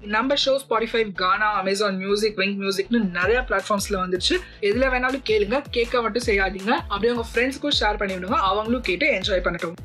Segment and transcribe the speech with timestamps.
[0.00, 6.02] நம்ம show Spotify Gaana Amazon music Wynk மியூசிக்னு நிறைய பிளாட்ஃபார்ம்ஸ்ல வந்துச்சு எதுல வேணாலும் கேளுங்க கேட்க
[6.02, 6.70] மட்டும் செய்யாதீங்க.
[6.70, 8.38] அப்படியே உங்க ஃப்ரெண்ட்ஸ்க்கும் ஷேர் பண்ணிவிடுங்க.
[8.50, 9.76] அவங்களும் கேட்டு என்ஜாய் பண்ணட்டும்.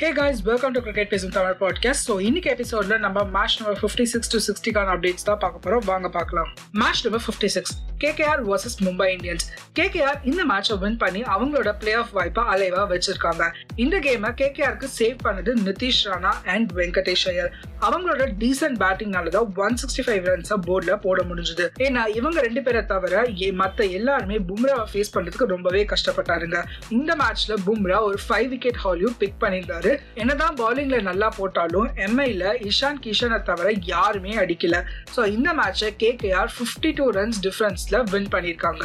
[0.00, 4.02] Hey guys welcome to cricket பேசும் தமிழ் பாட்காஸ்ட் ஸோ இன்னைக்கு எபிசோட்ல நம்ம match number fifty
[4.02, 5.84] six to சிக்ஸ்டிக்கான updates தான் பார்க்க போறோம்.
[5.84, 6.48] வாங்க பார்க்கலாம்.
[6.72, 7.72] Match number fifty six
[8.04, 9.46] KKR versus Mumbai Indians
[9.78, 13.46] KKR இந்த மேட்சை வின் பண்ணி அவங்களோட பிளே ஆஃப் வாய்ப்பை அலைவா வச்சிருக்காங்க.
[13.76, 17.52] இந்த கேமை கேகேஆருக்கு சேவ் பண்ணது நிதிஷ் ராணா அண்ட் வெங்கடேஷ் ஐயர்.
[17.88, 21.66] அவங்களோட டீசென்ட் பேட்டிங்னால தான் ஒன் சிக்ஸ்டி ஃபைவ் ரன்ஸை போர்டில் போட முடிஞ்சது.
[21.86, 23.24] ஏன்னா இவங்க ரெண்டு பேரை தவிர
[23.62, 26.60] மற்ற எல்லாருமே பும்ராவை ஃபேஸ் பண்ணுறதுக்கு ரொம்பவே கஷ்டப்பட்டாருங்க.
[26.98, 29.92] இந்த மேட்ச்ல பும்ரா ஒரு ஃபைவ் விக்கெட் ஹாலியும் பிக் பண்ணியிருந்தாரு.
[30.22, 34.84] என்னதான் பவுலிங்ல நல்லா போட்டாலும் எம்ஐல இஷான் கிஷனை தவிர யாருமே அடிக்கல.
[35.16, 38.84] ஸோ இந்த மேட்சை கேகேஆர் ஃபிஃப்டி டூ ரன்ஸ் டிஃபரன்ஸ்ல வின் பண்ணியிருக்காங்க.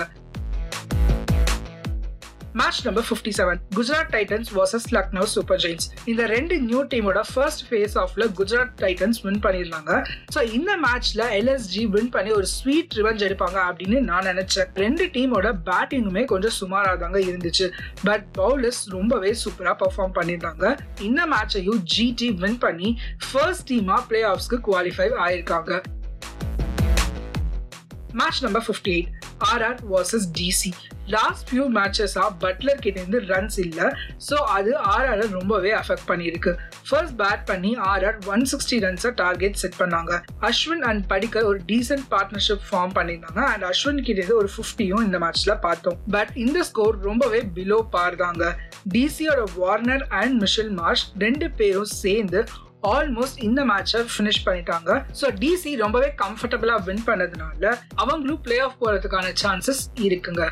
[2.60, 7.64] Match number fifty seven Gujarat Titans versus Lucknow Super Giants இந்த ரெண்டு நியூ டீமோட ஃபர்ஸ்ட்
[7.68, 9.92] ஃபேஸ் ஆஃப்ல குஜராத் டைட்டன்ஸ் வின் பண்ணியிருந்தாங்க.
[10.36, 14.70] ஸோ இந்த மேட்ச்ல எல்எஸ்ஜி வின் பண்ணி ஒரு ஸ்வீட் ரிவெஞ்ச் எடுப்பாங்க அப்படின்னு நான் நினைச்சேன்.
[14.84, 17.70] ரெண்டு டீமோட பேட்டிங்குமே கொஞ்சம் சுமாராக தாங்க இருந்துச்சு.
[18.10, 20.76] பட் பவுலர்ஸ் ரொம்பவே சூப்பராக பர்ஃபார்ம் பண்ணியிருந்தாங்க.
[21.10, 22.92] இந்த மேட்சையும் ஜிடி வின் பண்ணி
[23.30, 25.82] ஃபர்ஸ்ட் டீமா பிளே ஆஃப்ஸ்க்கு குவாலிஃபை ஆயிருக்காங்க.
[28.20, 29.12] Match number fifty eight
[29.52, 30.72] RR versus DC
[31.14, 33.88] last few மேட்சஸாக Buttler கிட்டேருந்து ரன்ஸ் இல்லை.
[34.28, 36.52] ஸோ அது ஆர்ஆர் ரொம்பவே அஃபெக்ட் பண்ணியிருக்கு.
[36.90, 40.12] ஃபர்ஸ்ட் பேட் பண்ணி ஆர்ஆர் ஒன் சிக்ஸ்டி ரன்ஸை டார்கெட் செட் பண்ணாங்க.
[40.50, 43.44] அஸ்வின் அண்ட் படிக்கர் ஒரு டீசென்ட் பார்ட்னர்ஷிப் ஃபார்ம் பண்ணியிருந்தாங்க.
[43.54, 46.00] அண்ட் அஸ்வின் கிட்டேருந்து ஒரு ஃபிஃப்டியும் இந்த மேட்ச்ல பார்த்தோம்.
[46.18, 48.46] பட் இந்த ஸ்கோர் ரொம்பவே பிலோ பார் தாங்க.
[48.98, 52.42] டிசியோட வார்னர் அண்ட் மிஷில் மார்ஷ் ரெண்டு பேரும் சேர்ந்து
[52.90, 54.90] ஆல்மோஸ்ட் இந்த மேட்சை ஃபினிஷ் பண்ணிட்டாங்க.
[55.20, 57.74] ஸோ டிசி ரொம்பவே கம்ஃபர்டபுளாக வின் பண்ணதுனால
[58.04, 60.46] அவங்களும் பிளே ஆஃப் போறதுக்கான சான்சஸ் இருக்குங்க.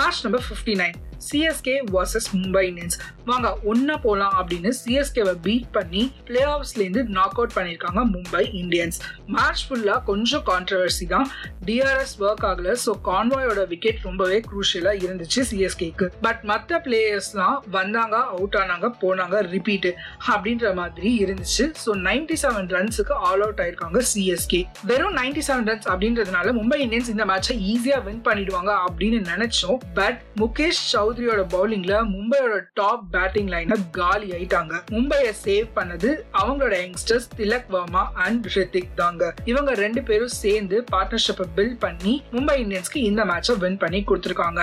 [0.00, 0.96] Match number fifty nine
[1.28, 2.96] CSK versus Mumbai Indians
[3.30, 8.98] வாங்க ஒன்னா போலாம் அப்படின்னு சிஎஸ்கேவை பீட் பண்ணி பிளே ஆஃப்ஸ்ல இருந்து நாக் அவுட் பண்ணிருக்காங்க மும்பை இந்தியன்ஸ்
[9.36, 11.28] மேட்ச் ஃபுல்லா கொஞ்சம் கான்ட்ரவர்சி தான்.
[11.66, 18.58] டிஆர்எஸ் ஒர்க் ஆகல ஸோ கான்வாயோட விக்கெட் ரொம்பவே குரூஷியலா இருந்துச்சு சிஎஸ்கேக்கு பட் மற்ற பிளேயர்ஸ்லாம் வந்தாங்க அவுட்
[18.62, 19.88] ஆனாங்க போனாங்க ரிப்பீட்
[20.32, 21.64] அப்படின்ற மாதிரி இருந்துச்சு.
[21.84, 24.60] ஸோ நைன்டி செவன் ரன்ஸுக்கு ஆல் அவுட் ஆயிருக்காங்க சிஎஸ்கே
[24.90, 29.78] வெறும் நைன்டி செவன் ரன்ஸ் அப்படின்றதுனால மும்பை இந்தியன்ஸ் இந்த மேட்சை ஈஸியா வின் பண்ணிடுவாங்க அப்படின்னு நினைச்சோம்.
[29.98, 30.82] பட் முகேஷ்
[31.14, 34.74] சௌத்ரியோட பவுலிங்ல மும்பையோட டாப் பேட்டிங் லைனை காலி ஆயிட்டாங்க.
[34.94, 36.08] மும்பையை சேவ் பண்ணது
[36.40, 39.34] அவங்களோட யங்ஸ்டர்ஸ் திலக் வர்மா அண்ட் ரித்திக் தாங்க.
[39.50, 44.62] இவங்க ரெண்டு பேரும் சேர்ந்து பார்ட்னர்ஷிப்பை பில்ட் பண்ணி மும்பை இந்தியன்ஸ்க்கு இந்த மேட்சை வின் பண்ணி கொடுத்துருக்காங்க.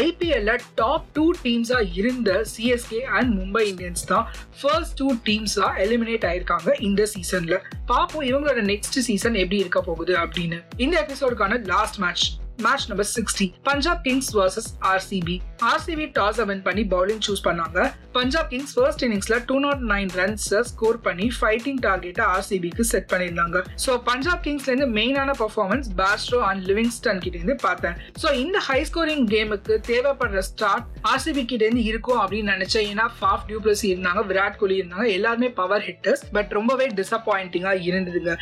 [0.00, 4.26] ஐபிஎல்ல டாப் டூ டீம்ஸா இருந்த சிஎஸ்கே அண்ட் மும்பை இந்தியன்ஸ் தான்
[4.58, 7.56] ஃபர்ஸ்ட் டூ டீம்ஸா எலிமினேட் ஆயிருக்காங்க இந்த சீசன்ல
[7.92, 10.60] பாப்போம் இவங்களோட நெக்ஸ்ட் சீசன் எப்படி இருக்க போகுது அப்படின்னு.
[10.86, 12.26] இந்த எபிசோடுக்கான last match
[12.66, 15.36] match number sixty Punjab kings versus RCB
[15.70, 17.78] RCB toss won பண்ணி பவுலிங் சூஸ் பண்ணாங்க.
[18.16, 23.62] Punjab Kings first இன்னிங்ஸ்ல two not nine runs score பண்ணி ஃபைட்டிங் டார்கெட்டை ஆர்சிபிக்கு செட் பண்ணியிருந்தாங்க
[23.84, 27.96] ஸோ பஞ்சாப் கிங்ஸ்ல இருந்து மெயினான பர்ஃபார்மன்ஸ் பாஸ்ட்ரோ அண்ட் லிவிங்ஸ்டன் கிட்ட இருந்து பார்த்தேன்.
[28.22, 32.86] ஸோ இந்த ஹை ஸ்கோரிங் கேமுக்கு தேவைப்படுற ஸ்டார்ட் ஆர்சிபி கிட்ட இருந்து இருக்கும் அப்படின்னு நினைச்சேன்.
[32.92, 38.34] ஏன்னா ஃபாஃப் டியூப்ளஸ் இருந்தாங்க விராட் கோலி இருந்தாங்க எல்லாருமே பவர் ஹிட்டர்ஸ் பட் ரொம்பவே டிசப்பாயிண்டிங்கா இருந்ததுங்க.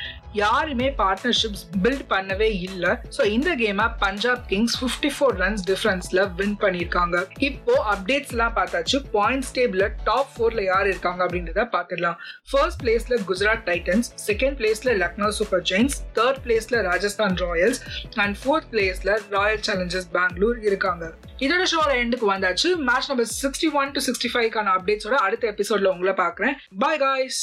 [0.43, 2.91] யாருமே பார்ட்னர்ஷிப்ஸ் பில்ட் பண்ணவே இல்லை.
[3.16, 7.17] ஸோ இந்த கேமை Punjab Kings fifty four runs டிஃபரன்ஸ்ல win பண்ணியிருக்காங்க.
[7.49, 8.97] இப்போ அப்டேட்ஸ் எல்லாம் பார்த்தாச்சு.
[9.17, 12.19] பாயிண்ட்ஸ் டேபிள் டாப் ஃபோர்ல யார் இருக்காங்க அப்படின்றத பார்த்துடலாம்.
[12.50, 17.81] ஃபர்ஸ்ட் பிளேஸ்ல குஜராத் டைட்டன்ஸ் செகண்ட் பிளேஸ்ல லக்னோ சூப்பர் ஜெயின்ஸ் தேர்ட் பிளேஸ்ல ராஜஸ்தான் ராயல்ஸ்
[18.25, 21.05] அண்ட் ஃபோர்த் பிளேஸ்ல ராயல் சேலஞ்சர்ஸ் பெங்களூர் இருக்காங்க.
[21.47, 22.69] இதோட ஷோல எண்டுக்கு வந்தாச்சு.
[22.91, 26.56] Match number sixty one to sixty ஃபைவ்க்கான அப்டேட்ஸோட அடுத்த எபிசோட்ல உங்களை பார்க்குறேன்.
[26.84, 27.43] Bye guys